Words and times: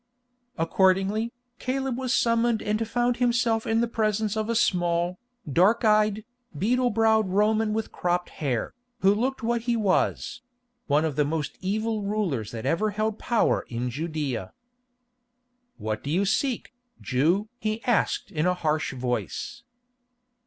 Accordingly, 0.57 1.31
Caleb 1.59 1.95
was 1.95 2.11
summoned 2.11 2.63
and 2.63 2.87
found 2.87 3.17
himself 3.17 3.67
in 3.67 3.81
the 3.81 3.87
presence 3.87 4.35
of 4.35 4.49
a 4.49 4.55
small, 4.55 5.19
dark 5.47 5.85
eyed, 5.85 6.25
beetle 6.57 6.89
browed 6.89 7.29
Roman 7.29 7.71
with 7.71 7.91
cropped 7.91 8.29
hair, 8.41 8.73
who 9.01 9.13
looked 9.13 9.43
what 9.43 9.61
he 9.69 9.75
was—one 9.77 11.05
of 11.05 11.17
the 11.17 11.23
most 11.23 11.55
evil 11.61 12.01
rulers 12.01 12.49
that 12.49 12.65
ever 12.65 12.89
held 12.89 13.19
power 13.19 13.63
in 13.69 13.91
Judæa. 13.91 14.53
"What 15.77 16.01
do 16.03 16.09
you 16.09 16.25
seek, 16.25 16.73
Jew?" 16.99 17.49
he 17.59 17.83
asked 17.83 18.31
in 18.31 18.47
a 18.47 18.55
harsh 18.55 18.93
voice. 18.95 19.61